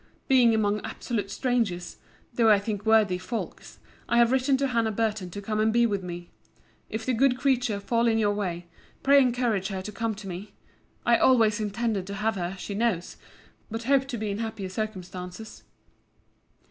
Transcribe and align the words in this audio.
Being 0.27 0.55
among 0.55 0.81
absolute 0.83 1.29
strangers 1.29 1.97
(though 2.33 2.49
I 2.49 2.57
think 2.57 2.87
worthy 2.87 3.19
folks) 3.19 3.77
I 4.09 4.17
have 4.17 4.31
written 4.31 4.57
to 4.57 4.69
Hannah 4.69 4.89
Burton 4.91 5.29
to 5.29 5.43
come 5.43 5.59
and 5.59 5.71
be 5.71 5.85
with 5.85 6.01
me. 6.01 6.31
If 6.89 7.05
the 7.05 7.13
good 7.13 7.37
creature 7.37 7.79
fall 7.79 8.07
in 8.07 8.17
your 8.17 8.33
way, 8.33 8.65
pray 9.03 9.21
encourage 9.21 9.67
her 9.67 9.83
to 9.83 9.91
come 9.91 10.15
to 10.15 10.27
me. 10.27 10.55
I 11.05 11.17
always 11.17 11.59
intended 11.59 12.07
to 12.07 12.15
have 12.15 12.33
her, 12.33 12.55
she 12.57 12.73
knows: 12.73 13.17
but 13.69 13.83
hoped 13.83 14.07
to 14.07 14.17
be 14.17 14.31
in 14.31 14.39
happier 14.39 14.69
circumstances. 14.69 15.61